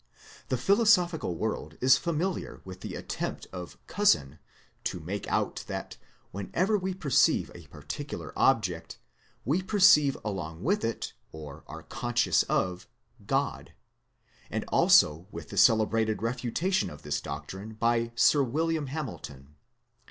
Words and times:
The 0.49 0.57
philosophical 0.57 1.35
world 1.35 1.77
is 1.79 1.95
familiar 1.95 2.59
with 2.65 2.81
the 2.81 2.95
attempt 2.95 3.45
of 3.53 3.77
Cousin 3.85 4.39
to 4.85 4.99
make 4.99 5.27
out 5.27 5.63
that 5.67 5.97
when 6.31 6.49
ever 6.55 6.75
we 6.75 6.95
perceive 6.95 7.51
a 7.53 7.67
particular 7.67 8.33
object, 8.35 8.97
we 9.45 9.61
perceive 9.61 10.17
along 10.25 10.63
with 10.63 10.83
it, 10.83 11.13
or 11.31 11.63
are 11.67 11.83
conscious 11.83 12.41
of, 12.49 12.87
God; 13.27 13.73
and 14.49 14.65
also 14.69 15.27
with 15.29 15.49
the 15.49 15.55
celebrated 15.57 16.23
refutation 16.23 16.89
of 16.89 17.03
this 17.03 17.21
doctrine 17.21 17.75
by 17.75 18.11
Sir 18.15 18.41
William 18.41 18.87
Hamilton. 18.87 19.53